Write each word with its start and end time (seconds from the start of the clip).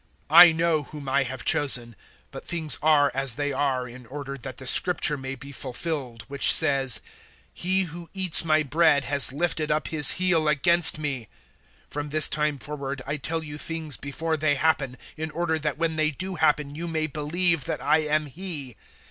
I 0.31 0.51
know 0.51 0.81
whom 0.81 1.07
I 1.07 1.21
have 1.25 1.45
chosen, 1.45 1.95
but 2.31 2.43
things 2.43 2.75
are 2.81 3.11
as 3.13 3.35
they 3.35 3.53
are 3.53 3.87
in 3.87 4.07
order 4.07 4.35
that 4.35 4.57
the 4.57 4.65
Scripture 4.65 5.15
may 5.15 5.35
be 5.35 5.51
fulfilled, 5.51 6.23
which 6.27 6.51
says, 6.51 7.01
`He 7.55 7.85
who 7.85 8.09
eats 8.11 8.43
my 8.43 8.63
bread 8.63 9.03
has 9.03 9.31
lifted 9.31 9.69
up 9.69 9.89
his 9.89 10.13
heel 10.13 10.47
against 10.47 10.97
me.' 10.97 11.29
013:019 11.91 11.93
From 11.93 12.09
this 12.09 12.29
time 12.29 12.57
forward 12.57 13.03
I 13.05 13.17
tell 13.17 13.43
you 13.43 13.59
things 13.59 13.95
before 13.95 14.37
they 14.37 14.55
happen, 14.55 14.97
in 15.17 15.29
order 15.29 15.59
that 15.59 15.77
when 15.77 15.97
they 15.97 16.09
do 16.09 16.33
happen 16.33 16.73
you 16.73 16.87
may 16.87 17.05
believe 17.05 17.65
that 17.65 17.79
I 17.79 17.99
am 17.99 18.25
He. 18.25 18.75